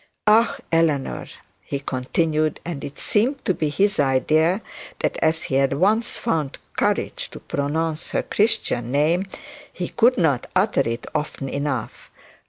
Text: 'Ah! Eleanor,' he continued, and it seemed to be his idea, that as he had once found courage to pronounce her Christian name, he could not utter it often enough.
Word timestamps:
'Ah! 0.25 0.57
Eleanor,' 0.71 1.27
he 1.61 1.77
continued, 1.79 2.59
and 2.65 2.83
it 2.83 2.97
seemed 2.97 3.45
to 3.45 3.53
be 3.53 3.69
his 3.69 3.99
idea, 3.99 4.59
that 5.01 5.15
as 5.17 5.43
he 5.43 5.53
had 5.57 5.73
once 5.73 6.17
found 6.17 6.57
courage 6.75 7.29
to 7.29 7.39
pronounce 7.39 8.09
her 8.09 8.23
Christian 8.23 8.91
name, 8.91 9.27
he 9.71 9.89
could 9.89 10.17
not 10.17 10.47
utter 10.55 10.81
it 10.89 11.05
often 11.13 11.47
enough. 11.47 12.09